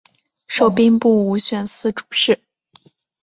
[0.47, 2.41] 授兵部武选司主事。